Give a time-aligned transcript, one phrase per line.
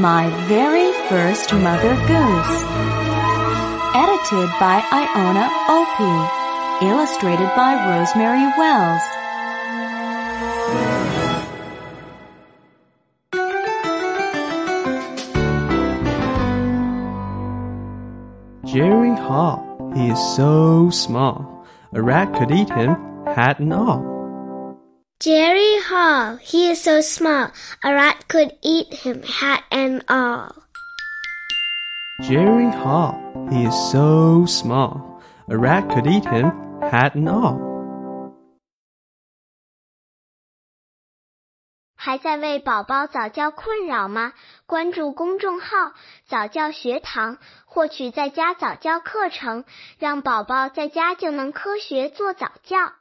[0.00, 2.64] My Very First Mother Goose.
[3.94, 6.86] Edited by Iona Opie.
[6.86, 9.02] Illustrated by Rosemary Wells.
[18.64, 24.09] Jerry Hall, he is so small, a rat could eat him, hat and all.
[25.19, 27.51] Jerry Hall, he is so small,
[27.81, 30.51] a rat could eat him, hat and all.
[32.21, 33.15] Jerry Hall,
[33.49, 37.59] he is so small, a rat could eat him, hat and all.
[41.97, 44.33] 还在为宝宝早教困扰吗？
[44.67, 45.93] 关注公众号“
[46.27, 49.65] 早教学堂”，获取在家早教课程，
[49.97, 52.93] 让宝宝在家就能科学做早教。